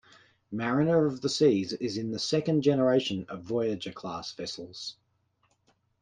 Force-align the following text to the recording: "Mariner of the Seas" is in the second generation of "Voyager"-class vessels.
"Mariner 0.51 1.05
of 1.05 1.21
the 1.21 1.29
Seas" 1.29 1.73
is 1.73 1.95
in 1.95 2.09
the 2.09 2.17
second 2.17 2.63
generation 2.63 3.23
of 3.29 3.43
"Voyager"-class 3.43 4.33
vessels. 4.35 4.97